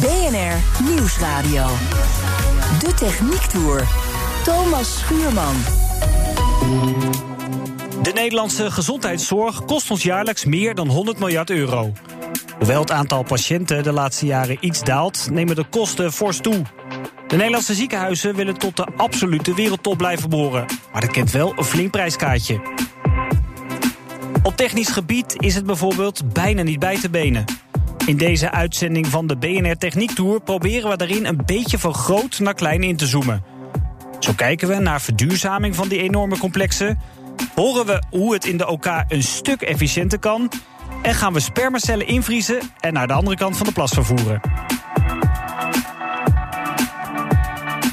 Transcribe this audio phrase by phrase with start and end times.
[0.00, 1.66] BNR Nieuwsradio.
[2.78, 3.88] De Techniek Tour.
[4.44, 5.54] Thomas Schuurman.
[8.02, 11.92] De Nederlandse gezondheidszorg kost ons jaarlijks meer dan 100 miljard euro.
[12.58, 16.62] Hoewel het aantal patiënten de laatste jaren iets daalt, nemen de kosten fors toe.
[17.26, 20.66] De Nederlandse ziekenhuizen willen tot de absolute wereldtop blijven behoren.
[20.92, 22.60] Maar dat kent wel een flink prijskaartje.
[24.42, 27.44] Op technisch gebied is het bijvoorbeeld bijna niet bij te benen.
[28.06, 32.38] In deze uitzending van de BNR Techniek Tour proberen we daarin een beetje van groot
[32.38, 33.42] naar klein in te zoomen.
[34.18, 36.98] Zo kijken we naar verduurzaming van die enorme complexen.
[37.54, 40.50] Horen we hoe het in de OK een stuk efficiënter kan.
[41.02, 44.40] En gaan we spermacellen invriezen en naar de andere kant van de plas vervoeren.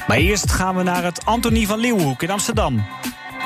[0.06, 2.84] Maar eerst gaan we naar het Antonie van Leeuwenhoek in Amsterdam.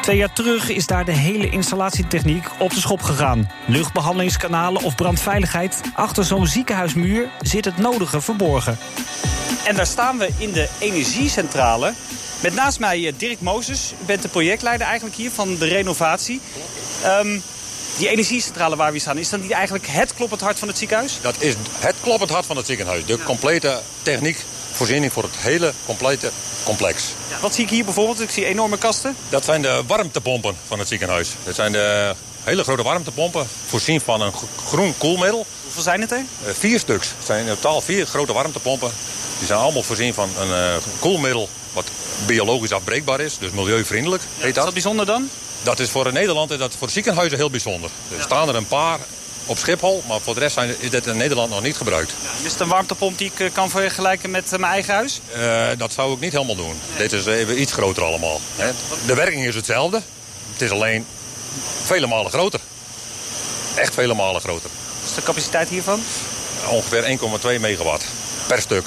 [0.07, 3.51] Twee jaar terug is daar de hele installatietechniek op de schop gegaan.
[3.67, 5.81] Luchtbehandelingskanalen of brandveiligheid.
[5.95, 8.79] Achter zo'n ziekenhuismuur zit het nodige verborgen.
[9.65, 11.93] En daar staan we in de energiecentrale.
[12.43, 13.95] Met naast mij eh, Dirk Mozes.
[14.03, 16.41] U bent de projectleider eigenlijk hier van de renovatie.
[17.07, 17.43] Um,
[17.99, 21.19] die energiecentrale waar we staan, is dat niet eigenlijk het kloppend hart van het ziekenhuis?
[21.21, 23.05] Dat is het kloppend hart van het ziekenhuis.
[23.05, 24.45] De complete techniek,
[24.77, 26.31] voorziening voor het hele complete
[26.65, 27.05] complex.
[27.31, 28.21] Ja, wat zie ik hier bijvoorbeeld?
[28.21, 29.17] Ik zie enorme kasten.
[29.29, 31.29] Dat zijn de warmtepompen van het ziekenhuis.
[31.45, 34.33] Dat zijn de hele grote warmtepompen, voorzien van een
[34.67, 35.47] groen koelmiddel.
[35.63, 36.19] Hoeveel zijn het er?
[36.19, 37.09] Uh, vier stuks.
[37.17, 38.91] Het zijn in totaal vier grote warmtepompen.
[39.39, 41.87] Die zijn allemaal voorzien van een uh, koelmiddel wat
[42.27, 44.23] biologisch afbreekbaar is, dus milieuvriendelijk.
[44.23, 44.57] Ja, heet dat.
[44.57, 45.31] Is dat bijzonder dan?
[45.63, 47.91] Dat is voor Nederland en dat voor ziekenhuizen heel bijzonder.
[48.17, 48.99] Er staan er een paar
[49.47, 52.13] op Schiphol, maar voor de rest zijn, is dit in Nederland nog niet gebruikt.
[52.43, 55.21] Is het een warmtepomp die ik eh, kan vergelijken met mijn eigen huis?
[55.37, 56.81] Uh, dat zou ik niet helemaal doen.
[56.97, 58.41] Dit is even iets groter allemaal.
[58.57, 58.71] Hè.
[59.07, 60.03] De werking is hetzelfde.
[60.53, 61.07] Het is alleen
[61.83, 62.61] vele malen groter.
[63.75, 64.71] Echt vele malen groter.
[65.01, 66.03] Wat is de capaciteit hiervan?
[66.69, 67.19] Ongeveer
[67.57, 68.05] 1,2 megawatt
[68.47, 68.85] per stuk.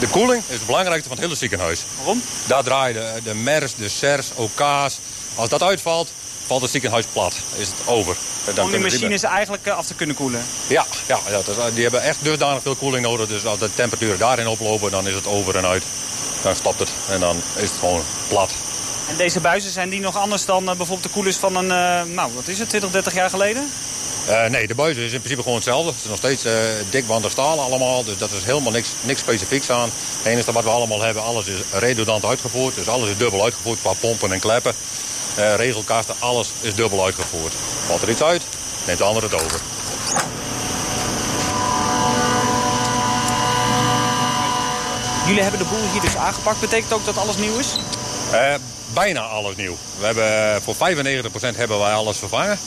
[0.00, 1.84] De koeling is het belangrijkste van het hele ziekenhuis.
[1.96, 2.22] Waarom?
[2.46, 4.98] Daar draaien de, de MERS, de SERS, OK's.
[5.34, 6.10] Als dat uitvalt,
[6.46, 7.36] valt het ziekenhuis plat.
[7.56, 8.16] Is het over.
[8.54, 10.44] Dan Om die machines eigenlijk af te kunnen koelen?
[10.66, 13.28] Ja, ja, ja die hebben echt dusdanig veel koeling nodig.
[13.28, 15.82] Dus als de temperaturen daarin oplopen, dan is het over en uit.
[16.42, 18.50] Dan stopt het en dan is het gewoon plat.
[19.08, 21.64] En deze buizen, zijn die nog anders dan uh, bijvoorbeeld de koelers van een,
[22.08, 23.70] uh, nou wat is het, 20, 30 jaar geleden?
[24.28, 25.90] Uh, nee, de buizen is in principe gewoon hetzelfde.
[25.90, 26.52] Het is nog steeds uh,
[26.90, 28.04] dikwandig staal allemaal.
[28.04, 29.90] Dus dat is helemaal niks, niks specifieks aan.
[30.16, 32.74] Het enige wat we allemaal hebben, alles is redundant uitgevoerd.
[32.74, 34.74] Dus alles is dubbel uitgevoerd qua pompen en kleppen.
[35.38, 37.52] Uh, regelkasten, alles is dubbel uitgevoerd.
[37.86, 38.42] Valt er iets uit,
[38.86, 39.60] neemt de ander het over.
[45.26, 46.60] Jullie hebben de boel hier dus aangepakt.
[46.60, 47.74] Betekent ook dat alles nieuw is?
[48.94, 49.76] bijna alles nieuw.
[49.98, 52.58] We hebben, voor 95% hebben wij alles vervangen.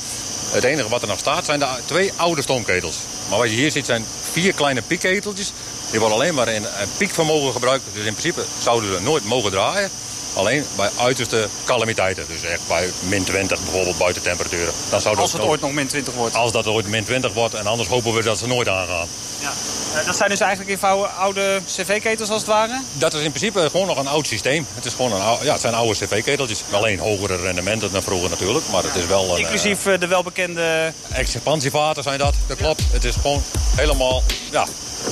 [0.52, 2.98] Het enige wat er nog staat zijn de twee oude stoomketels.
[3.30, 5.54] Maar wat je hier ziet zijn vier kleine piekketeltjes.
[5.92, 6.66] Die worden alleen maar in
[6.98, 7.84] piekvermogen gebruikt.
[7.94, 9.90] Dus in principe zouden ze nooit mogen draaien.
[10.40, 12.26] Alleen bij uiterste calamiteiten.
[12.28, 14.74] Dus echt bij min 20 bijvoorbeeld buiten temperaturen.
[14.90, 16.36] Dan zou als het ooit nog min 20 wordt?
[16.36, 17.54] Als dat ooit min 20 wordt.
[17.54, 19.08] En anders hopen we dat ze nooit aangaan.
[19.42, 19.52] Ja.
[19.96, 22.82] Uh, dat zijn dus eigenlijk eenvoudige oude cv-ketels als het ware?
[22.94, 24.66] Dat is in principe gewoon nog een oud systeem.
[24.74, 26.64] Het, is gewoon een, ja, het zijn oude cv-keteltjes.
[26.72, 28.66] Alleen hogere rendementen dan vroeger natuurlijk.
[28.72, 30.94] Maar het is wel een, Inclusief uh, de welbekende...
[31.12, 32.82] Expansievaten zijn dat, dat klopt.
[32.92, 33.44] Het is gewoon
[33.76, 34.66] helemaal ja,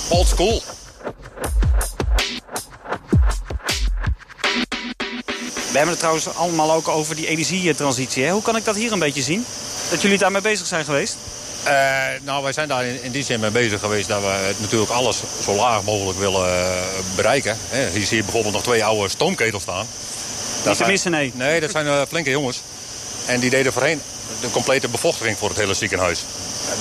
[0.10, 0.64] old school.
[5.72, 8.24] We hebben het trouwens allemaal ook over die energietransitie.
[8.24, 8.32] Hè?
[8.32, 9.46] Hoe kan ik dat hier een beetje zien?
[9.90, 11.18] Dat jullie daarmee bezig zijn geweest?
[11.68, 11.72] Uh,
[12.22, 15.22] nou, wij zijn daar in, in, die zin mee bezig geweest dat we natuurlijk alles
[15.44, 16.72] zo laag mogelijk willen uh,
[17.16, 17.58] bereiken.
[17.70, 19.88] He, hier zie je bijvoorbeeld nog twee oude stoomketels staan.
[20.66, 21.32] Niet te missen, nee.
[21.36, 22.62] Nee, dat zijn uh, flinke jongens.
[23.26, 24.02] En die deden voorheen
[24.42, 26.24] de complete bevochtiging voor het hele ziekenhuis.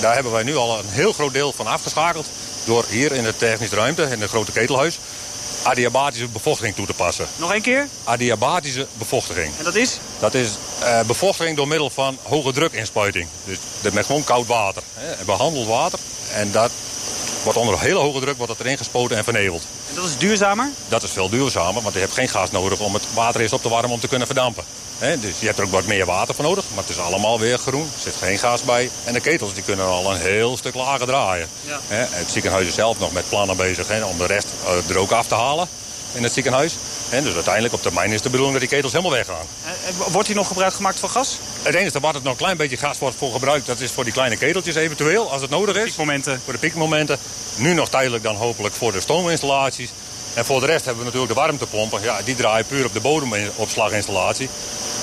[0.01, 2.27] Daar hebben wij nu al een heel groot deel van afgeschakeld.
[2.63, 4.99] Door hier in de technische ruimte, in het grote ketelhuis,
[5.67, 7.27] adiabatische bevochtiging toe te passen.
[7.35, 7.87] Nog een keer?
[8.03, 9.51] Adiabatische bevochtiging.
[9.57, 9.99] En dat is?
[10.19, 10.49] Dat is
[10.83, 13.27] uh, bevochtiging door middel van hoge drukinspuiting.
[13.45, 13.57] Dus
[13.93, 14.83] met gewoon koud water.
[14.93, 15.99] Hè, behandeld water.
[16.33, 16.71] En dat
[17.43, 19.61] wordt onder hele hoge druk wordt dat erin gespoten en verneveld.
[19.89, 20.69] En dat is duurzamer?
[20.87, 23.61] Dat is veel duurzamer, want je hebt geen gas nodig om het water eerst op
[23.61, 24.63] te warmen om te kunnen verdampen.
[24.99, 27.57] Dus je hebt er ook wat meer water voor nodig, maar het is allemaal weer
[27.57, 27.89] groen.
[27.95, 28.89] Er zit geen gas bij.
[29.03, 31.47] En de ketels die kunnen al een heel stuk lager draaien.
[31.65, 31.79] Ja.
[31.89, 35.27] Het ziekenhuis is zelf nog met plannen bezig om de rest eh, er ook af
[35.27, 35.67] te halen
[36.13, 36.75] in het ziekenhuis.
[37.09, 39.45] Dus uiteindelijk op termijn is de bedoeling dat die ketels helemaal weggaan.
[39.65, 39.71] Eh,
[40.11, 41.37] Wordt hier nog gebruik gemaakt van gas?
[41.61, 43.65] Het enige waar het nog een klein beetje gas wordt voor gebruikt...
[43.65, 45.83] dat is voor die kleine keteltjes eventueel, als het nodig is.
[45.83, 46.41] Piekmomenten.
[46.43, 47.17] Voor de piekmomenten.
[47.55, 49.89] Nu nog tijdelijk dan hopelijk voor de stoominstallaties.
[50.33, 52.01] En voor de rest hebben we natuurlijk de warmtepompen.
[52.01, 54.49] Ja, die draaien puur op de bodemopslaginstallatie.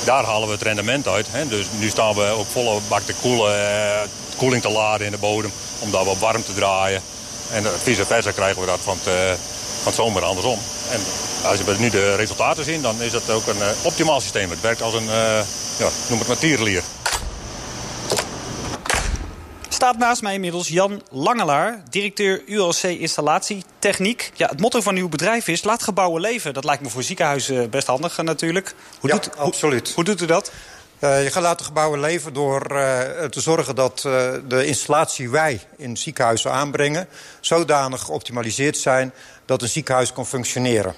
[0.04, 1.26] Daar halen we het rendement uit.
[1.30, 1.48] Hè.
[1.48, 4.00] Dus nu staan we ook volle bak te koelen, eh,
[4.36, 5.52] koeling te laden in de bodem...
[5.78, 7.02] om daar wat warm te draaien.
[7.50, 9.44] En eh, vice versa krijgen we dat van het, eh,
[9.82, 10.58] van zomer andersom.
[10.90, 11.00] En
[11.48, 14.50] als we nu de resultaten zien, dan is dat ook een optimaal systeem.
[14.50, 15.08] Het werkt als een,
[15.76, 16.82] ja, noem het maar tierenlier.
[19.84, 24.30] Staat naast mij inmiddels Jan Langelaar, directeur ULC Installatie Techniek.
[24.34, 26.54] Ja, het motto van uw bedrijf is laat gebouwen leven.
[26.54, 28.74] Dat lijkt me voor ziekenhuizen best handig eh, natuurlijk.
[29.00, 29.92] Hoe, Ja, doet, absoluut.
[29.94, 30.52] Hoe, doet u dat?
[30.98, 35.60] Eh, je gaat laten gebouwen leven door eh, te zorgen dat eh, de installatie wij
[35.76, 37.08] in ziekenhuizen aanbrengen...
[37.40, 39.12] zodanig geoptimaliseerd zijn
[39.44, 40.94] dat een ziekenhuis kan functioneren.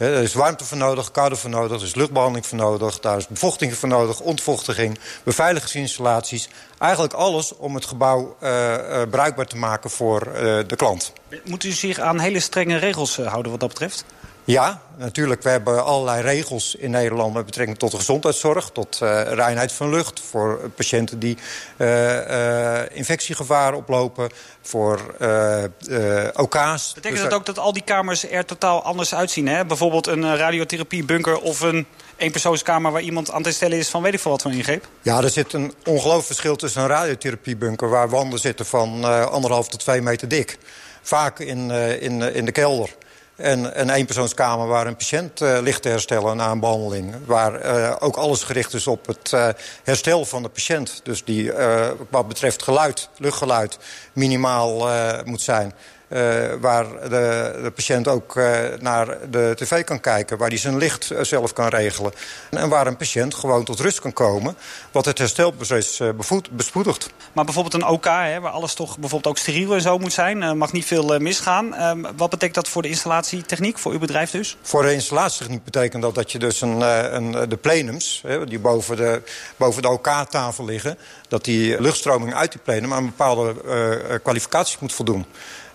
[0.00, 3.00] Er is warmte voor nodig, koude voor nodig, er is luchtbehandeling voor nodig...
[3.00, 6.48] daar is bevochting voor nodig, ontvochtiging, beveiligingsinstallaties.
[6.78, 11.12] Eigenlijk alles om het gebouw eh, eh, bruikbaar te maken voor eh, de klant.
[11.44, 14.04] Moet u zich aan hele strenge regels houden wat dat betreft?
[14.50, 15.42] Ja, natuurlijk.
[15.42, 19.90] We hebben allerlei regels in Nederland met betrekking tot de gezondheidszorg, tot eh, reinheid van
[19.90, 21.38] lucht, voor patiënten die
[21.76, 24.30] eh, infectiegevaar oplopen,
[24.60, 25.00] voor
[26.34, 26.92] OK's.
[26.94, 29.48] Betekent Dus dat ook dat al die kamers er totaal anders uitzien?
[29.48, 29.64] Hè?
[29.64, 31.86] Bijvoorbeeld een radiotherapiebunker of een
[32.16, 34.88] eenpersoonskamer waar iemand aan het herstellen is van weet ik veel wat voor ingreep?
[35.02, 37.88] Ja, er zit een ongelooflijk verschil tussen een radiotherapiebunker...
[37.88, 40.58] waar wanden zitten van anderhalf tot twee meter dik.
[41.02, 41.70] Vaak in,
[42.00, 42.90] in, in de kelder.
[43.40, 47.14] En een eenpersoonskamer waar een patiënt eh, ligt te herstellen na een behandeling.
[47.26, 49.48] Waar eh, ook alles gericht is op het eh,
[49.82, 51.00] herstel van de patiënt.
[51.02, 51.52] Dus die
[52.10, 53.78] wat betreft geluid, luchtgeluid,
[54.12, 54.88] minimaal
[55.24, 55.72] moet zijn.
[56.10, 60.38] Eh, waar de, de patiënt ook eh, naar de tv kan kijken...
[60.38, 62.12] waar hij zijn licht eh, zelf kan regelen.
[62.50, 64.56] En waar een patiënt gewoon tot rust kan komen...
[64.92, 66.00] wat het herstelproces
[66.50, 67.10] bespoedigt.
[67.32, 70.58] Maar bijvoorbeeld een OK, hè, waar alles toch bijvoorbeeld ook steriel en zo moet zijn.
[70.58, 71.74] Mag niet veel misgaan.
[71.74, 74.56] Ehm, wat betekent dat voor de installatietechniek, voor uw bedrijf dus?
[74.62, 78.22] Voor de installatietechniek betekent dat dat je dus een, een, de plenums...
[78.26, 79.22] Hè, die boven de,
[79.56, 80.98] boven de OK-tafel liggen...
[81.28, 83.54] dat die luchtstroming uit die plenum aan bepaalde
[84.22, 85.26] kwalificaties moet voldoen.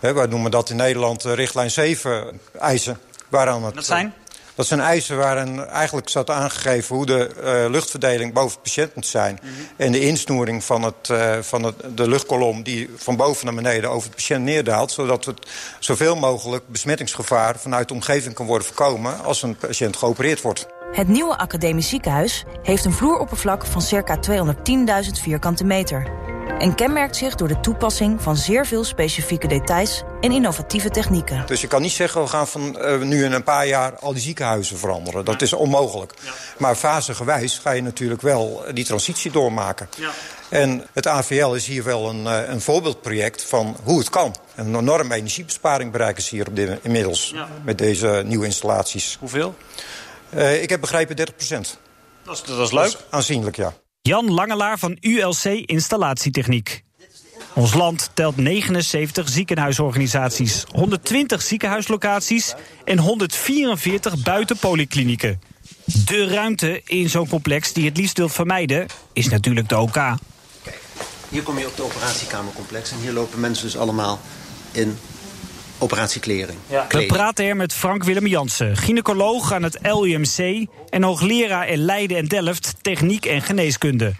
[0.06, 2.98] Hè, wij noemen dat in Nederland eh, richtlijn 7 eisen.
[3.30, 4.13] Waaraan het, Dat zijn?
[4.56, 9.07] Dat zijn eisen waarin eigenlijk staat aangegeven hoe de eh, luchtverdeling boven de patiënt moet
[9.07, 9.40] zijn.
[9.75, 13.90] En de insnoering van, het, eh, van het, de luchtkolom die van boven naar beneden
[13.90, 14.92] over de patiënt neerdaalt.
[14.92, 15.48] Zodat het
[15.80, 20.66] zoveel mogelijk besmettingsgevaar vanuit de omgeving kan worden voorkomen als een patiënt geopereerd wordt.
[20.92, 24.19] Het nieuwe academisch ziekenhuis heeft een vloeroppervlak van circa
[25.06, 26.35] 210.000 vierkante meter.
[26.60, 31.44] En kenmerkt zich door de toepassing van zeer veel specifieke details en innovatieve technieken.
[31.46, 34.13] Dus je kan niet zeggen, we gaan van eh, nu in een paar jaar al
[34.13, 35.25] die ziekenhuizen veranderen.
[35.25, 36.13] Dat is onmogelijk.
[36.57, 39.90] Maar fasegewijs ga je natuurlijk wel die transitie doormaken.
[40.50, 44.36] En het AVL is hier wel een, eh, een voorbeeldproject van hoe het kan.
[44.56, 49.18] En een enorme energiebesparing bereiken ze hier op dit, inmiddels met deze nieuwe installaties.
[49.19, 49.56] Hoeveel?
[50.30, 51.78] Eh, ik heb begrepen 30 procent.
[52.24, 52.98] Dat is, dat is leuk.
[53.10, 53.74] Aanzienlijk, ja.
[54.07, 56.84] Jan Langelaar van ULC Installatietechniek.
[57.54, 62.53] Ons land telt 79 ziekenhuisorganisaties, 120 ziekenhuislocaties
[62.84, 65.41] en 144 buitenpolyklinieken.
[65.86, 69.98] De ruimte in zo'n complex die het liefst wilt vermijden is natuurlijk de OK.
[71.30, 74.20] Hier kom je op de operatiekamercomplex en hier lopen mensen dus allemaal
[74.72, 74.98] in
[75.77, 76.58] operatiekleding.
[76.67, 77.12] We Kleding.
[77.12, 82.27] praten er met Frank Willem Jansen, gynaecoloog aan het LUMC en hoogleraar in Leiden en
[82.27, 84.13] Delft techniek en geneeskunde.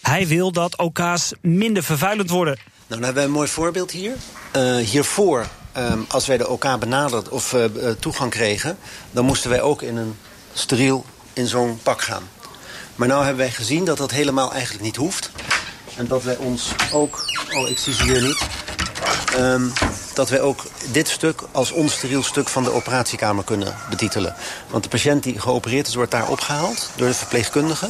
[0.00, 2.54] Hij wil dat OK's minder vervuilend worden.
[2.54, 4.12] Nou, dan hebben we een mooi voorbeeld hier.
[4.50, 8.78] Eh, hiervoor, ehm, als wij de OK benaderd of eh, eh, toegang kregen...
[9.10, 10.16] dan moesten wij ook in een
[10.52, 12.22] steriel in zo'n pak gaan.
[12.94, 15.30] Maar nu hebben wij gezien dat dat helemaal eigenlijk niet hoeft.
[15.96, 17.24] En dat wij ons ook...
[17.52, 18.46] Oh, ik zie ze hier niet.
[19.36, 19.62] Ehm,
[20.20, 24.34] dat wij ook dit stuk als onsteriel stuk van de operatiekamer kunnen betitelen.
[24.70, 27.88] Want de patiënt die geopereerd is, wordt daar opgehaald door de verpleegkundige.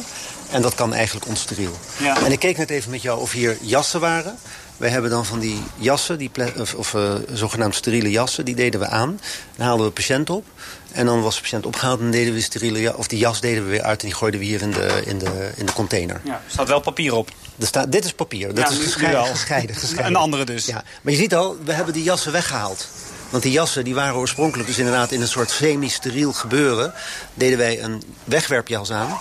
[0.49, 1.77] En dat kan eigenlijk onsteriel.
[1.97, 2.23] Ja.
[2.25, 4.37] En ik keek net even met jou of hier jassen waren.
[4.81, 8.79] Wij hebben dan van die jassen, die of, of eh, zogenaamd steriele jassen, die deden
[8.79, 9.19] we aan.
[9.55, 10.45] Dan haalden we de patiënt op.
[10.91, 13.69] En dan was de patiënt opgehaald en deden we steriele of die jas deden we
[13.69, 16.21] weer uit en die gooiden we hier in de, in de, in de container.
[16.23, 17.29] Ja, er staat wel papier op.
[17.59, 18.47] Er staat, dit is papier.
[18.47, 20.05] Dat Ja, is gescheiden, gescheiden.
[20.05, 20.65] Een andere dus.
[20.65, 22.87] Ja, maar je ziet al, we hebben die jassen weggehaald.
[23.29, 26.93] Want die jassen die waren oorspronkelijk dus inderdaad in een soort semi-steriel gebeuren.
[27.33, 29.17] Deden wij een wegwerpjas aan.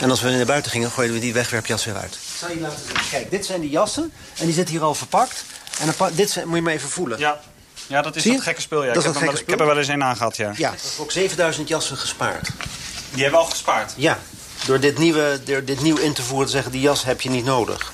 [0.00, 2.18] En als we naar buiten gingen, gooiden we die wegwerpjas weer uit.
[2.34, 2.96] Ik zal je laten zien.
[3.10, 4.12] Kijk, dit zijn die jassen.
[4.38, 5.44] En die zitten hier al verpakt.
[5.80, 7.18] En dit zijn, moet je maar even voelen.
[7.18, 7.40] Ja.
[7.86, 8.84] Ja, dat is dat gekke spul.
[8.84, 8.92] Ja.
[8.92, 10.48] Dat ik, heb wel- ik heb er wel eens een aangehad, ja.
[10.56, 12.50] Ja, we hebben ook 7000 jassen gespaard.
[13.10, 13.92] Die hebben we al gespaard.
[13.96, 14.18] Ja,
[14.66, 16.72] door dit, nieuwe, door dit nieuw in te voeren te zeggen...
[16.72, 17.92] die jas heb je niet nodig.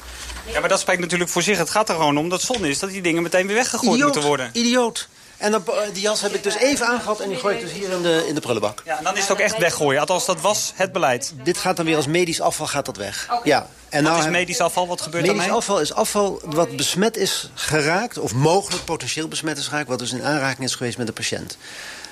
[0.53, 1.59] Ja, maar dat spreekt natuurlijk voor zich.
[1.59, 4.23] Het gaat er gewoon om dat zonde is dat die dingen meteen weer weggegooid moeten
[4.23, 4.51] worden.
[4.53, 5.09] Idioot.
[5.41, 7.73] En dan, eh, die jas heb ik dus even aangehad en die gooi ik dus
[7.73, 8.83] hier in de, in de prullenbak.
[8.85, 10.01] Ja, en dan is het ook echt weggooien.
[10.01, 11.33] Althans, dat was het beleid.
[11.45, 13.29] Dit gaat dan weer als medisch afval gaat dat weg.
[13.45, 13.67] Ja.
[13.89, 14.87] En Wat is heb- medisch afval?
[14.87, 15.57] Wat gebeurt Medisch daarmee?
[15.59, 18.19] afval is afval wat besmet is geraakt...
[18.19, 19.89] of mogelijk potentieel besmet is geraakt...
[19.89, 21.57] wat dus in aanraking is geweest met de patiënt.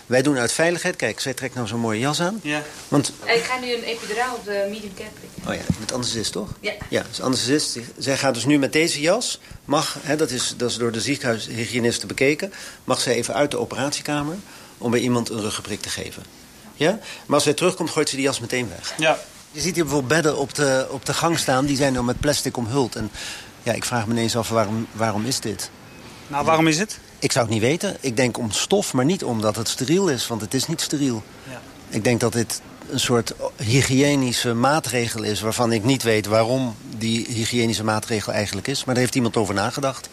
[0.08, 0.96] Wij doen uit veiligheid...
[0.96, 2.40] Kijk, zij trekt nou zo'n mooie jas aan.
[2.42, 2.62] Ja.
[2.88, 5.48] Want, Ik ga nu een epiduraal op de medium cap prikken.
[5.50, 6.48] oh ja, met anesthesist, toch?
[6.60, 6.72] Ja.
[6.88, 7.78] Ja, dus anesthesist.
[7.98, 9.40] Zij gaat dus nu met deze jas...
[9.64, 12.52] mag, hè, dat, is, dat is door de ziekenhuishygiëniste bekeken...
[12.84, 14.36] mag zij even uit de operatiekamer...
[14.78, 16.22] om bij iemand een ruggenprik te geven.
[16.74, 16.98] Ja?
[17.26, 18.94] Maar als zij terugkomt, gooit ze die jas meteen weg.
[18.98, 19.18] Ja.
[19.52, 21.66] Je ziet hier bijvoorbeeld bedden op de, op de gang staan.
[21.66, 22.96] Die zijn dan met plastic omhuld.
[22.96, 23.10] En
[23.62, 25.70] ja, ik vraag me ineens af, waarom, waarom is dit?
[26.26, 26.98] Nou, waarom is het?
[27.18, 27.96] Ik zou het niet weten.
[28.00, 30.26] Ik denk om stof, maar niet omdat het steriel is.
[30.26, 31.22] Want het is niet steriel.
[31.50, 31.60] Ja.
[31.88, 32.60] Ik denk dat dit
[32.90, 35.40] een soort hygiënische maatregel is...
[35.40, 38.84] waarvan ik niet weet waarom die hygiënische maatregel eigenlijk is.
[38.84, 40.08] Maar daar heeft iemand over nagedacht.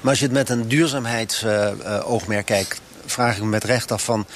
[0.00, 2.80] Maar als je het met een duurzaamheidsoogmerk kijkt...
[3.06, 4.26] vraag ik me met recht af van...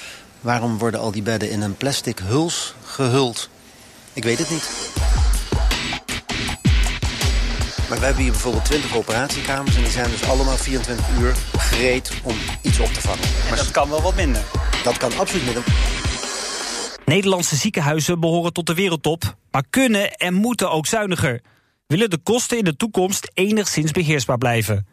[0.41, 3.49] waarom worden al die bedden in een plastic huls gehuld?
[4.13, 4.69] Ik weet het niet.
[7.91, 9.75] Maar we hebben hier bijvoorbeeld 20 operatiekamers...
[9.75, 13.23] en die zijn dus allemaal 24 uur gereed om iets op te vangen.
[13.23, 14.41] En Maar dat kan wel wat minder.
[14.83, 15.63] dat kan absoluut met een...
[17.05, 21.41] Nederlandse ziekenhuizen behoren tot de wereldtop, maar kunnen en moeten ook zuiniger.
[21.87, 24.87] Willen de kosten in de toekomst enigszins beheersbaar blijven.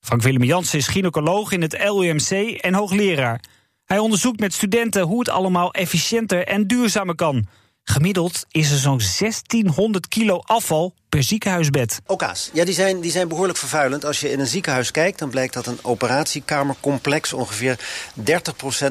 [0.00, 2.30] Frank Willem Jansen is gynaecoloog in het LUMC
[2.60, 3.40] en hoogleraar.
[3.84, 7.46] Hij onderzoekt met studenten hoe het allemaal efficiënter en duurzamer kan.
[7.84, 12.00] Gemiddeld is er zo'n 1600 kilo afval per ziekenhuisbed.
[12.06, 14.04] OK's, ja, die zijn, die zijn behoorlijk vervuilend.
[14.04, 17.32] Als je in een ziekenhuis kijkt, dan blijkt dat een operatiekamercomplex...
[17.32, 17.78] ongeveer
[18.20, 18.22] 30%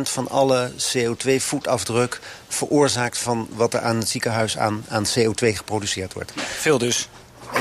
[0.01, 3.17] van alle CO2-voetafdruk veroorzaakt...
[3.17, 6.33] van wat er aan het ziekenhuis aan, aan CO2 geproduceerd wordt.
[6.35, 7.09] Veel dus.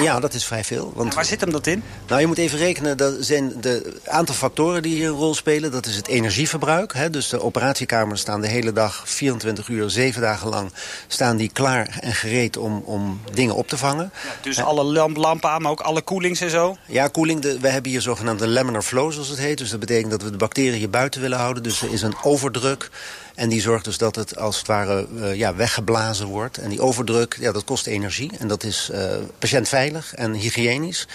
[0.00, 0.92] Ja, dat is vrij veel.
[0.95, 1.83] Want Waar zit hem dat in?
[2.07, 5.71] Nou, je moet even rekenen, dat zijn de aantal factoren die hier een rol spelen.
[5.71, 6.92] Dat is het energieverbruik.
[6.95, 7.11] Hè?
[7.11, 10.73] Dus de operatiekamers staan de hele dag, 24 uur, 7 dagen lang...
[11.07, 14.12] staan die klaar en gereed om, om dingen op te vangen.
[14.42, 16.76] Dus alle lamp, lampen aan, maar ook alle koelings en zo.
[16.87, 19.59] Ja, koeling, we hebben hier zogenaamde laminar flow, zoals het heet.
[19.59, 21.62] Dus dat betekent dat we de bacteriën hier buiten willen houden.
[21.62, 22.90] Dus er is een overdruk.
[23.38, 26.59] En die zorgt dus dat het als het ware eh, ja, weggeblazen wordt.
[26.59, 28.30] En die overdruk, ja, dat kost energie.
[28.38, 31.07] En dat is eh, patiëntveilig en hygiënisch.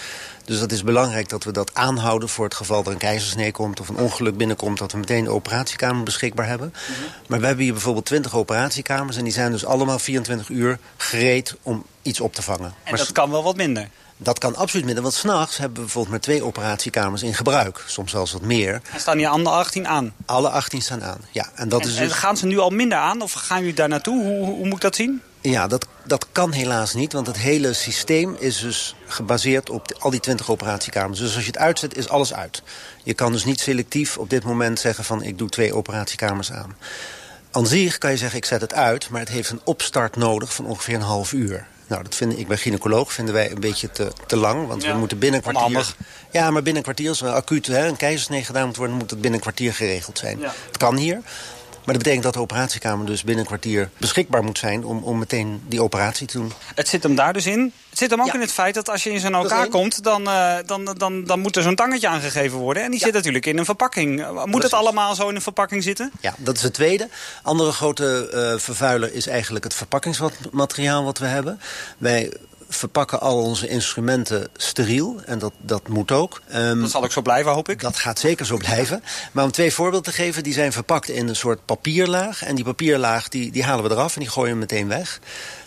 [0.44, 3.80] Dus dat is belangrijk dat we dat aanhouden voor het geval er een keizersnee komt...
[3.80, 6.74] of een ongeluk binnenkomt, dat we meteen de operatiekamer beschikbaar hebben.
[7.26, 9.16] Maar we hebben hier bijvoorbeeld 20 operatiekamers...
[9.16, 12.74] en die zijn dus allemaal 24 uur gereed om iets op te vangen.
[12.84, 13.88] En Maar dat kan wel wat minder.
[14.16, 17.84] Dat kan absoluut minder, want s'nachts hebben we bijvoorbeeld maar twee operatiekamers in gebruik.
[17.86, 18.72] Soms zelfs wat meer.
[18.92, 20.12] Er staan hier aan de 18 aan.
[20.26, 21.20] Alle 18 staan aan.
[21.30, 23.58] Ja, en dat En, is en dus, gaan ze nu al minder aan of gaan
[23.58, 24.22] jullie daar naartoe?
[24.24, 25.22] Hoe, hoe, hoe moet ik dat zien?
[25.40, 29.96] ja dat, dat kan helaas niet, want het hele systeem is dus gebaseerd op de-
[29.98, 31.18] al die 20 operatiekamers.
[31.18, 32.62] Dus als je het uitzet, is alles uit.
[33.02, 36.76] Je kan dus niet selectief op dit moment zeggen van ik doe twee operatiekamers aan.
[37.50, 40.54] Aan zich kan je zeggen ik zet het uit, maar het heeft een opstart nodig
[40.54, 41.66] van ongeveer een half uur.
[41.86, 44.66] Nou, dat vind ik bij gynaecoloog vinden wij een beetje te, te lang.
[44.66, 45.66] Want Ja, we moeten binnen een kwartier...
[45.66, 45.96] onhandig.
[46.30, 48.96] Ja, maar binnen een kwartier, als er acuut hè, een keizersnee gedaan moet worden...
[48.96, 50.38] moet dat binnen een kwartier geregeld zijn.
[50.38, 50.52] Ja.
[50.66, 51.20] Het kan hier.
[51.84, 54.84] Maar dat betekent dat de operatiekamer dus binnen een kwartier beschikbaar moet zijn...
[54.84, 56.52] om, om meteen die operatie te doen.
[56.74, 57.72] Het zit hem daar dus in.
[57.94, 58.34] Het zit hem ook Ja.
[58.34, 60.02] in het feit dat als je in zo'n elkaar komt...
[60.02, 62.82] Dan, eh, dan, dan, dan moet er zo'n tangetje aangegeven worden.
[62.82, 64.20] En die zit natuurlijk in een verpakking.
[64.20, 64.72] Eh, Moet het Precies.
[64.72, 66.10] allemaal zo in een verpakking zitten?
[66.20, 67.08] Ja, dat is het tweede.
[67.42, 71.60] Andere grote eh, vervuiler is eigenlijk het verpakkingsmateriaal wat we hebben.
[71.98, 72.32] Wij
[72.68, 75.20] verpakken al onze instrumenten steriel.
[75.26, 76.40] En dat, dat moet ook.
[76.48, 77.80] Ehm, Dat zal ook zo blijven, hoop ik.
[77.80, 79.02] Dat gaat zeker zo blijven.
[79.32, 82.42] Maar om twee voorbeelden te geven, die zijn verpakt in een soort papierlaag.
[82.44, 85.20] En die papierlaag die, die halen we eraf en die gooien we meteen weg.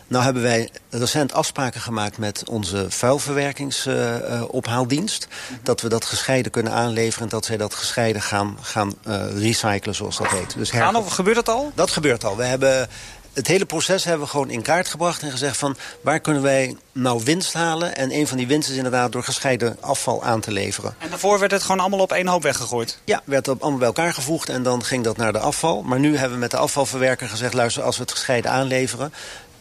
[0.08, 5.28] Nou hebben wij recent afspraken gemaakt met onze vuilverwerkingsophaaldienst.
[5.64, 9.96] dat we dat gescheiden kunnen aanleveren en dat zij dat gescheiden gaan, gaan eh, recyclen,
[9.96, 10.54] zoals dat heet.
[10.58, 11.72] Dus Gaan of gebeurt dat al?
[11.76, 12.38] dat gebeurt al.
[12.38, 12.90] We hebben
[13.38, 16.76] het hele proces hebben we gewoon in kaart gebracht en gezegd van waar kunnen wij
[16.92, 17.96] nou winst halen?
[17.96, 20.96] En een van die winsten is inderdaad door gescheiden afval aan te leveren.
[20.98, 23.00] En daarvoor werd het gewoon allemaal op één hoop weggegooid.
[23.04, 25.82] Ja, werd op allemaal bij elkaar gevoegd en dan ging dat naar de afval.
[25.82, 27.54] Maar nu hebben we met de afvalverwerker gezegd...
[27.54, 29.14] luister, als we het gescheiden aanleveren...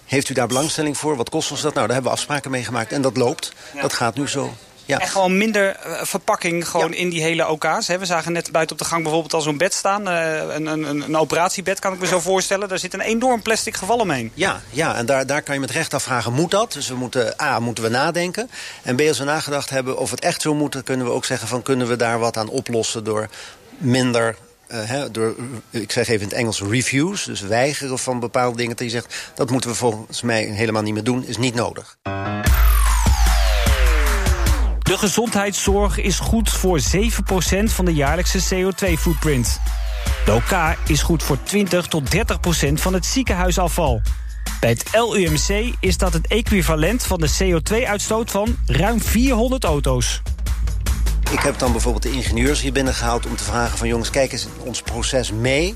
[0.07, 1.17] heeft u daar belangstelling voor?
[1.17, 1.75] Wat kost ons dat?
[1.75, 3.53] Nou, daar hebben we afspraken mee gemaakt en dat loopt.
[3.81, 4.55] Dat gaat nu zo.
[4.87, 4.99] Ja.
[4.99, 7.87] En gewoon minder eh, verpakking gewoon in die hele OK's.
[7.87, 7.99] Hè.
[7.99, 10.09] We zagen net buiten op de gang bijvoorbeeld al zo'n bed staan.
[10.09, 12.69] eh, een, een, een, operatiebed kan ik me zo voorstellen.
[12.69, 14.33] Daar zit een enorm plastic geval omheen.
[14.35, 16.73] Ja, ja en daar, daar kan je met recht afvragen, moet dat?
[16.73, 18.51] Dus we moeten, A, moeten we nadenken.
[18.83, 20.73] En B, als we nagedacht hebben of het echt zo moet...
[20.73, 23.05] dan kunnen we ook zeggen van, kunnen we daar wat aan oplossen...
[23.05, 23.29] door
[23.79, 24.37] minder
[24.67, 25.35] eh, door,
[25.71, 27.25] ik zeg even in het Engels, reviews.
[27.25, 28.77] Dus weigeren van bepaalde dingen.
[28.77, 31.25] Dat je zegt, dat moeten we volgens mij helemaal niet meer doen.
[31.27, 31.99] Is niet nodig.
[34.79, 36.83] De gezondheidszorg is goed voor 7%
[37.65, 39.61] van de jaarlijkse CO2-footprint.
[40.25, 44.01] De OK is goed voor 20 tot 30% van het ziekenhuisafval.
[44.61, 50.23] Bij het LUMC is dat het equivalent van de CO2-uitstoot van ruim 400 auto's.
[51.31, 53.89] Ik heb dan bijvoorbeeld de ingenieurs hier binnengehaald om te vragen van...
[53.89, 55.75] jongens, kijk eens ons proces mee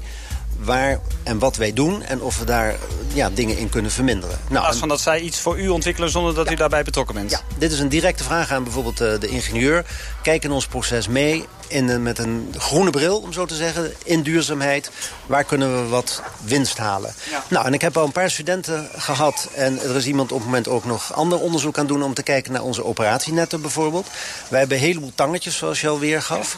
[0.58, 2.02] waar en wat wij doen...
[2.02, 2.74] en of we daar
[3.12, 4.36] ja, dingen in kunnen verminderen.
[4.36, 7.14] In Nou, plaats van dat zij iets voor u ontwikkelen zonder dat u daarbij betrokken
[7.14, 7.30] bent.
[7.30, 9.84] Ja, dit is een directe vraag aan bijvoorbeeld eh, de ingenieur.
[10.22, 13.92] Kijk in ons proces mee in, een- met een groene bril, om zo te zeggen,
[14.04, 14.90] in duurzaamheid.
[15.26, 17.14] Waar kunnen we wat winst halen?
[17.48, 19.48] Nou, en ik heb al een paar studenten gehad.
[19.54, 22.02] En er is iemand op het moment ook nog ander onderzoek aan doen...
[22.02, 24.06] om te kijken naar onze operatienetten bijvoorbeeld.
[24.48, 26.56] Wij hebben een heleboel tangetjes, zoals je al weergaf.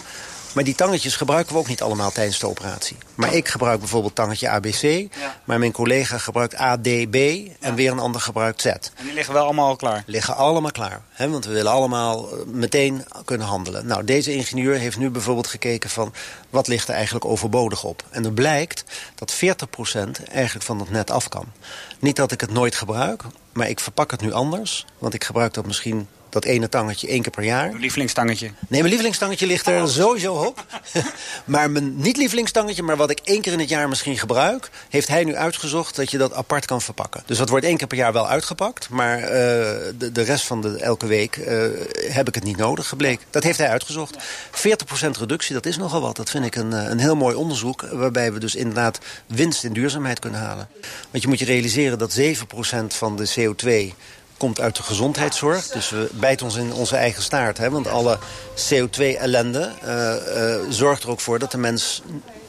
[0.53, 2.97] Maar die tangetjes gebruiken we ook niet allemaal tijdens de operatie.
[3.15, 5.09] Maar ik gebruik bijvoorbeeld tangetje ABC.
[5.45, 7.49] Maar mijn collega gebruikt ADB.
[7.61, 8.65] En weer een ander gebruikt Z.
[8.65, 10.03] En die liggen wel allemaal al klaar.
[10.07, 11.03] Liggen allemaal klaar.
[11.11, 11.31] Hè?
[11.31, 13.87] Want we willen allemaal eh, meteen kunnen handelen.
[13.87, 16.13] Nou, deze ingenieur heeft nu bijvoorbeeld gekeken van...
[16.51, 18.05] wat ligt er eigenlijk overbodig op?
[18.11, 19.39] En er blijkt dat 40%
[20.31, 21.47] eigenlijk van dat net af kan.
[21.99, 24.87] Niet dat ik het nooit gebruik, maar ik verpak het nu anders.
[24.99, 27.71] Want ik gebruik dat misschien dat ene tangetje één keer per jaar.
[27.71, 28.47] Uw lievelingstangetje.
[28.47, 30.65] Nee, mijn lievelingstangetje ligt er sowieso op.
[31.45, 34.71] maar mijn niet-lievelingstangetje, maar wat ik één keer in het jaar misschien gebruik...
[34.89, 37.23] heeft hij nu uitgezocht dat je dat apart kan verpakken.
[37.27, 38.89] Dus dat wordt één keer per jaar wel uitgepakt.
[38.89, 39.29] Maar eh,
[39.99, 41.57] de, de rest van de elke week eh,
[42.09, 43.27] heb ik het niet nodig gebleken.
[43.31, 44.17] Dat heeft hij uitgezocht.
[44.17, 44.19] 40%
[45.19, 46.17] reductie, dat is nogal wat.
[46.17, 47.83] Dat vind ik een, eh, een heel mooi onderzoek...
[47.91, 50.69] waarbij we dus inderdaad winst in duurzaamheid kunnen halen.
[51.11, 53.95] Want je moet je realiseren dat 7% van de CO2
[54.43, 55.69] komt uit de gezondheidszorg.
[55.69, 57.59] Dus we bijten ons in onze eigen staart.
[57.59, 57.71] Hè?
[57.71, 58.19] Want alle
[58.57, 62.03] CO2-ellende eh, eh, zorgt er ook voor dat de mens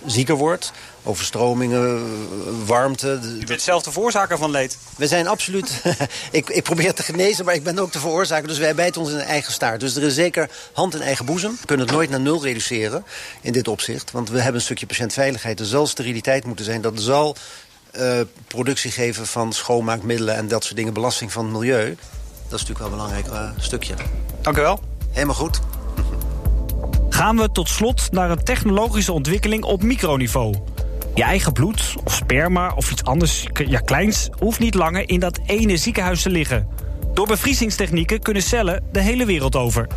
[0.06, 0.72] zieker wordt.
[1.04, 3.20] Overstromingen, warmte.
[3.40, 4.78] U bent zelf de veroorzaker van leed.
[4.98, 5.82] We zijn absoluut...
[6.32, 8.48] ik, ik probeer te genezen, maar ik ben ook de veroorzaker.
[8.48, 9.80] Dus wij bijten ons in de eigen staart.
[9.80, 11.58] Dus er is zeker hand in eigen boezem.
[11.60, 13.06] We kunnen het nooit naar nul reduceren
[13.42, 14.12] in dit opzicht.
[14.12, 15.60] Want we hebben een stukje patiëntveiligheid.
[15.60, 16.82] Er zal steriliteit moeten zijn.
[16.82, 17.36] Dat zal
[17.94, 20.36] eh, productie geven van schoonmaakmiddelen...
[20.36, 21.98] en dat soort dingen, belasting van het milieu.
[22.50, 23.94] Dat is natuurlijk wel een belangrijk eh, stukje.
[24.42, 24.80] Dank u wel.
[25.12, 25.60] Helemaal goed.
[27.10, 30.56] Gaan we tot slot naar een technologische ontwikkeling op microniveau.
[31.16, 35.40] Je eigen bloed of sperma of iets anders ja, kleins hoeft niet langer in dat
[35.46, 36.68] ene ziekenhuis te liggen.
[37.14, 39.88] Door bevriezingstechnieken kunnen cellen de hele wereld over.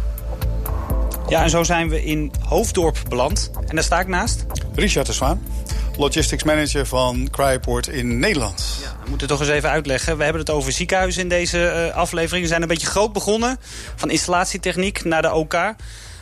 [1.28, 3.50] Ja, en zo zijn we in Hoofddorp beland.
[3.66, 4.46] En daar sta ik naast.
[4.74, 5.42] Richard de Zwaan,
[5.98, 8.64] logistics manager van Cryoport in Nederland.
[9.02, 10.16] We moeten toch eens even uitleggen.
[10.16, 12.42] We hebben het over ziekenhuizen in deze eh, aflevering.
[12.42, 13.58] We zijn een beetje groot begonnen.
[13.96, 15.52] Van installatietechniek naar de OK.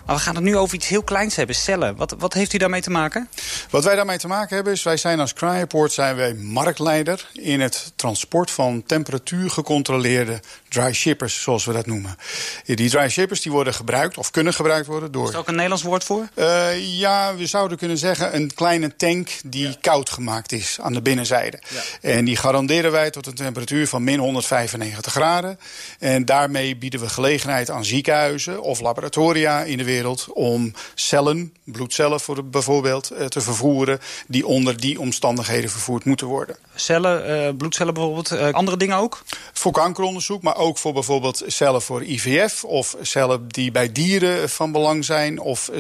[0.07, 1.97] Maar we gaan het nu over iets heel kleins hebben, cellen.
[1.97, 3.29] Wat, wat heeft u daarmee te maken?
[3.71, 7.61] Wat wij daarmee te maken hebben is, wij zijn als Cryoport zijn wij marktleider in
[7.61, 10.41] het transport van temperatuurgecontroleerde
[10.75, 12.17] dry shippers, zoals we dat noemen.
[12.65, 15.27] Die dry shippers die worden gebruikt of kunnen gebruikt worden door.
[15.27, 16.29] Is er ook een Nederlands woord voor?
[16.35, 19.75] Uh, ja, we zouden kunnen zeggen een kleine tank die ja.
[19.81, 21.63] koud gemaakt is aan de binnenzijde.
[21.69, 22.11] Ja.
[22.11, 25.59] En die garanderen wij tot een temperatuur van min 195 graden.
[25.99, 32.21] En daarmee bieden we gelegenheid aan ziekenhuizen of laboratoria in de wereld om cellen, bloedcellen
[32.21, 36.57] voor bijvoorbeeld, uh, te vervoeren die onder die omstandigheden vervoerd moeten worden.
[36.75, 39.23] Cellen, uh, bloedcellen bijvoorbeeld, andere dingen ook?
[39.53, 44.73] Voor kankeronderzoek, maar ook voor bijvoorbeeld cellen voor IVF of cellen die bij dieren van
[44.73, 45.71] belang zijn of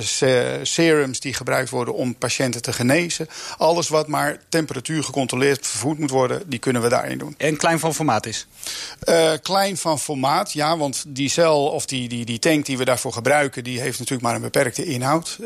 [0.62, 3.28] serums die gebruikt worden om patiënten te genezen.
[3.56, 7.34] Alles wat maar temperatuur gecontroleerd vervoerd moet worden, die kunnen we daarin doen.
[7.38, 8.46] En klein van formaat is?
[9.04, 12.84] Uh, klein van formaat, ja, want die cel of die, die, die tank die we
[12.84, 15.38] daarvoor gebruiken, die heeft natuurlijk maar een beperkte inhoud.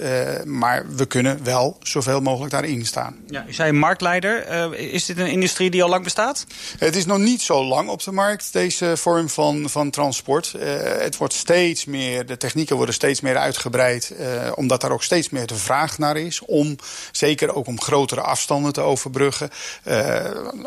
[0.45, 3.17] Maar we kunnen wel zoveel mogelijk daarin staan.
[3.27, 4.75] Ja, u zei marktleider.
[4.79, 6.47] Is dit een industrie die al lang bestaat?
[6.79, 10.55] Het is nog niet zo lang op de markt, deze vorm van, van transport.
[10.99, 14.13] het wordt steeds meer, de technieken worden steeds meer uitgebreid,
[14.55, 16.41] omdat daar ook steeds meer de vraag naar is.
[16.47, 16.77] Om
[17.13, 19.51] zeker ook om grotere afstanden te overbruggen.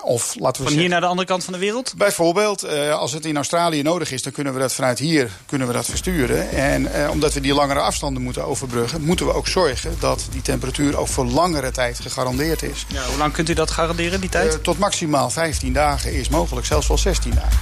[0.01, 1.93] of, laten we van zeggen, hier naar de andere kant van de wereld?
[1.97, 5.73] Bijvoorbeeld, als het in Australië nodig is, dan kunnen we dat vanuit hier kunnen we
[5.73, 6.49] dat versturen.
[6.49, 10.97] En omdat we die langere afstanden moeten overbruggen, moeten we ook zorgen dat die temperatuur
[10.97, 12.86] ook voor langere tijd gegarandeerd is.
[12.88, 14.61] Ja, hoe lang kunt u dat garanderen, die tijd?
[14.62, 17.60] Uh, tot maximaal 15 dagen is mogelijk, zelfs wel 16 dagen.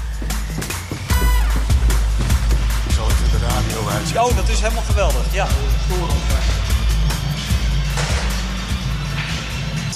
[2.87, 4.17] Ik zal even de radio uitziet.
[4.17, 5.33] Oh, dat is helemaal geweldig.
[5.33, 5.47] Ja.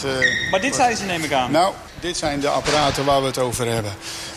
[0.03, 1.51] Eh, Maar dit zijn ze, neem ik aan.
[1.51, 3.91] Nou, dit zijn de apparaten waar we het over hebben.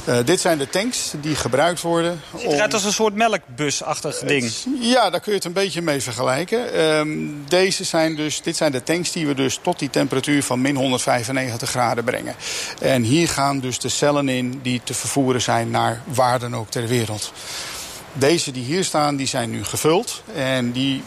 [0.07, 2.21] Eh, dit zijn de tanks die gebruikt worden.
[2.31, 4.53] Het ziet eruit als een soort melkbusachtig ding.
[4.81, 6.73] Ja, daar kun je het een beetje mee vergelijken.
[6.73, 7.09] Ehm,
[7.49, 10.77] deze zijn dus, dit zijn de tanks die we dus tot die temperatuur van min
[10.77, 12.35] 195 graden brengen.
[12.81, 16.71] En hier gaan dus de cellen in die te vervoeren zijn naar waar dan ook
[16.71, 17.33] ter wereld.
[18.19, 20.23] Deze die hier staan, die zijn nu gevuld.
[20.35, 21.03] En die,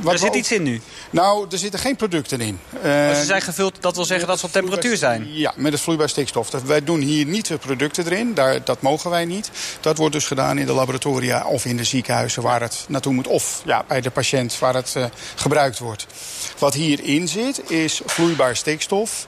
[0.00, 0.80] wat er zit ook- iets in nu.
[1.10, 2.58] Nou, er zitten geen producten in.
[2.82, 5.28] Maar Eh, ze zijn gevuld, dat wil zeggen dat ze op temperatuur zijn.
[5.32, 6.50] ja, met het vloeibaar stikstof.
[6.50, 9.50] Wij doen hier niet de producten erin, Daar, dat mogen wij niet.
[9.80, 13.26] Dat wordt dus gedaan in de laboratoria of in de ziekenhuizen waar het naartoe moet.
[13.26, 16.06] Of ja, bij de patiënt waar het eh, gebruikt wordt.
[16.58, 19.26] Wat hierin zit is vloeibaar stikstof.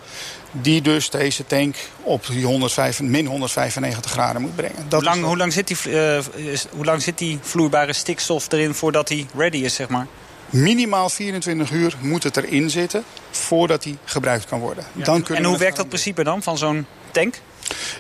[0.63, 4.77] Die dus deze tank op die 105, min 195 graden moet brengen.
[4.89, 8.53] Dat Hoe lang, hoe, lang zit die, eh, is- hoe lang zit die vloeibare stikstof
[8.53, 10.07] erin voordat die ready is, zeg maar?
[10.51, 14.85] Minimaal 24 uur moet het erin zitten voordat die gebruikt kan worden.
[14.93, 17.35] Dan kunnen en hoe werkt dat principe dan van zo'n tank?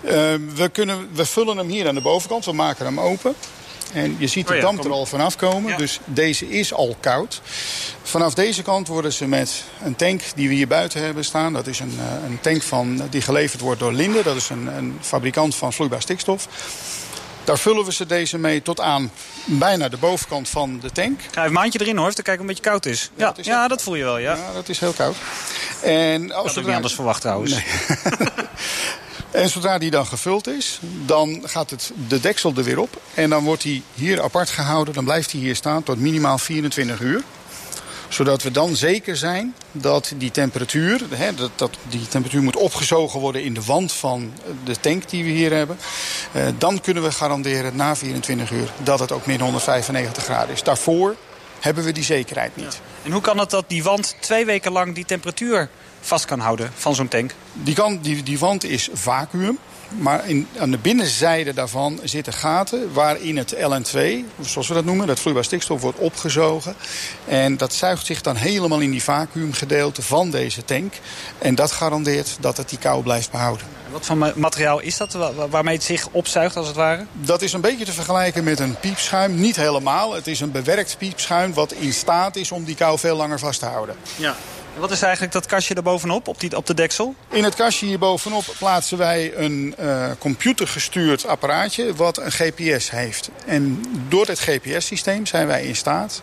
[0.04, 0.12] Eh,
[0.54, 2.44] we, kunnen, we vullen hem hier aan de bovenkant.
[2.44, 3.34] We maken hem open.
[3.92, 5.70] En je ziet de Oh ja, damp er al vanaf komen.
[5.70, 5.76] Ja.
[5.76, 7.40] Dus deze is al koud.
[8.02, 11.52] Vanaf deze kant worden ze met een tank die we hier buiten hebben staan.
[11.52, 14.22] Dat is een, eh, een tank van, die geleverd wordt door Linde.
[14.22, 16.48] Dat is een, een fabrikant van vloeibaar stikstof.
[17.48, 19.10] Daar vullen we ze deze mee tot aan
[19.44, 21.20] bijna de bovenkant van de tank.
[21.20, 23.10] Ga even een maandje erin hoor, even te kijken of het een beetje koud is.
[23.16, 24.34] Ja, is ja dat voel je wel, ja.
[24.34, 25.16] Ja, dat is heel koud.
[25.82, 27.54] En als Dat had ik niet anders verwacht trouwens.
[29.30, 33.00] En zodra die dan gevuld is, dan gaat het, de deksel er weer op.
[33.14, 34.94] En dan wordt die hier apart gehouden.
[34.94, 37.22] Dan blijft hij hier staan tot minimaal 24 uur.
[38.08, 41.00] Zodat we dan zeker zijn dat die temperatuur...
[41.14, 44.32] Hè, dat, dat die temperatuur moet opgezogen worden in de wand van
[44.64, 45.78] de tank die we hier hebben.
[46.32, 50.62] Eh, dan kunnen we garanderen na 24 uur dat het ook min 195 graden is.
[50.62, 51.16] Daarvoor
[51.60, 52.80] hebben we die zekerheid niet.
[53.02, 55.68] En hoe kan het dat die wand twee weken lang die temperatuur
[56.00, 57.34] vast kan houden van zo'n tank?
[57.52, 59.58] Die, kan, die, die wand is vacuüm.
[59.88, 63.98] Maar in, aan de binnenzijde daarvan zitten gaten waarin het LN2,
[64.40, 66.74] zoals we dat noemen, dat vloeibaar stikstof, wordt opgezogen.
[67.24, 70.94] En dat zuigt zich dan helemaal in die vacuümgedeelte van deze tank.
[71.38, 73.66] En dat garandeert dat het die kou blijft behouden.
[73.90, 77.06] Wat voor ma- materiaal is dat wa- wa- waarmee het zich opzuigt als het ware?
[77.12, 79.34] Dat is een beetje te vergelijken met een piepschuim.
[79.40, 80.14] Niet helemaal.
[80.14, 83.60] Het is een bewerkt piepschuim wat in staat is om die kou veel langer vast
[83.60, 83.96] te houden.
[84.16, 84.36] Ja.
[84.78, 87.14] Wat is eigenlijk dat kastje erbovenop, op, die, op de deksel?
[87.30, 93.30] In het kastje hierbovenop plaatsen wij een eh, computergestuurd apparaatje wat een GPS heeft.
[93.46, 96.22] En door dit GPS-systeem zijn wij in staat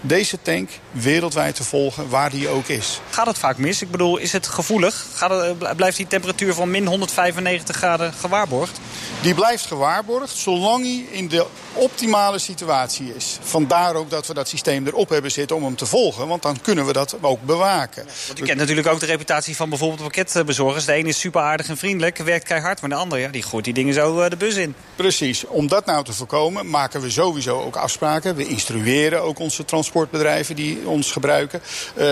[0.00, 3.00] deze tank wereldwijd te volgen waar die ook is.
[3.10, 3.82] Gaat het vaak mis?
[3.82, 5.06] Ik bedoel, is het gevoelig?
[5.14, 8.80] Gaat het, blijft die temperatuur van min 195 graden gewaarborgd?
[9.20, 13.38] Die blijft gewaarborgd zolang hij in de optimale situatie is.
[13.42, 16.28] Vandaar ook dat we dat systeem erop hebben zitten om hem te volgen.
[16.28, 18.06] Want dan kunnen we dat ook bewaken.
[18.26, 20.84] Want u kent natuurlijk ook de reputatie van bijvoorbeeld pakketbezorgers.
[20.84, 22.80] De ene is super aardig en vriendelijk, werkt keihard.
[22.80, 24.74] Maar de andere, ja, die gooit die dingen zo eh, de bus in.
[24.96, 25.46] Precies.
[25.46, 28.34] Om dat nou te voorkomen maken we sowieso ook afspraken.
[28.34, 31.62] We instrueren ook onze transportbedrijven die ons gebruiken.
[31.94, 32.04] eh,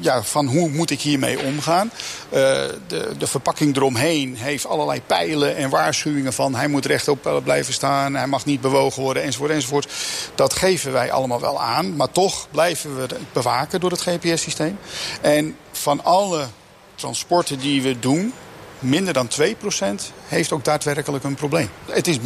[0.00, 1.90] ja, van hoe moet ik hiermee omgaan.
[2.28, 2.40] Eh,
[2.86, 6.01] de, de verpakking eromheen heeft allerlei pijlen en waarschuwingen
[6.32, 6.54] van...
[6.54, 9.92] hij moet rechtop blijven staan, hij mag niet bewogen worden enzovoort enzovoort.
[10.34, 11.96] Dat geven wij allemaal wel aan.
[11.96, 14.78] Maar toch blijven we het bewaken door het GPS-systeem.
[15.20, 16.46] En van alle
[16.94, 18.32] transporten die we doen
[18.82, 19.42] minder dan 2%
[20.26, 21.70] heeft ook daadwerkelijk een probleem.
[21.86, 22.18] Het is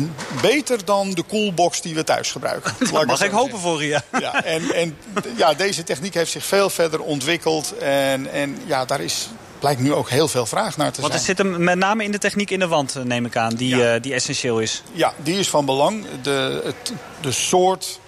[0.43, 2.75] beter dan de coolbox die we thuis gebruiken.
[2.93, 4.03] Dat mag ik hopen voor ja.
[4.21, 4.97] Ja, en, en
[5.37, 7.79] ja, deze techniek heeft zich veel verder ontwikkeld.
[7.79, 9.29] En, en ja, daar is,
[9.67, 11.27] blijkt nu ook heel veel vraag naar te Want zijn.
[11.27, 13.55] het zit hem met name in de techniek in de wand, eh, neem ik aan,
[13.55, 13.95] die, Ja.
[13.95, 14.83] eh, die essentieel is.
[14.93, 16.05] Ja, die is van belang.
[16.23, 18.01] De, het, de soort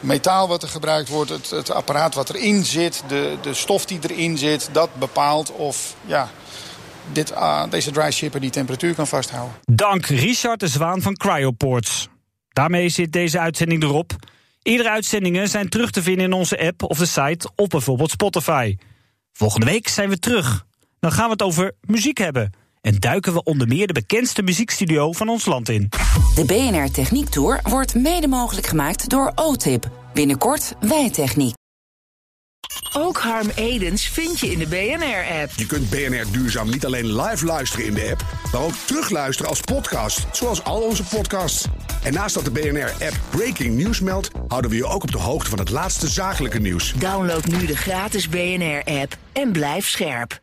[0.00, 3.98] metaal wat er gebruikt wordt, het, het apparaat wat erin zit, de, de stof die
[4.08, 6.30] erin zit, dat bepaalt of ja,
[7.12, 9.54] dit, ah, deze dry shipper die temperatuur kan vasthouden.
[9.64, 12.08] Dank Richard de Zwaan van Cryoports.
[12.48, 14.12] Daarmee zit deze uitzending erop.
[14.62, 18.76] Iedere uitzendingen zijn terug te vinden in onze app of de site of bijvoorbeeld Spotify.
[19.32, 20.64] Volgende week zijn we terug.
[21.02, 22.52] Dan gaan we het over muziek hebben.
[22.80, 25.88] En duiken we onder meer de bekendste muziekstudio van ons land in.
[26.34, 29.90] De BNR Techniek Tour wordt mede mogelijk gemaakt door OTIP.
[30.14, 31.54] Binnenkort Wijtechniek.
[32.92, 35.52] Ook Harm Edens vind je in de BNR-app.
[35.56, 39.60] Je kunt BNR Duurzaam niet alleen live luisteren in de app, maar ook terugluisteren als
[39.60, 41.66] podcast, zoals al onze podcasts.
[42.02, 45.50] En naast dat de BNR-app Breaking News meldt, houden we je ook op de hoogte
[45.50, 46.92] van het laatste zakelijke nieuws.
[46.92, 50.41] Download nu de gratis BNR-app en blijf scherp.